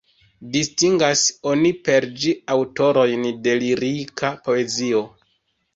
[0.53, 1.21] Distingas
[1.51, 5.07] oni per ĝi aŭtorojn de lirika poezio.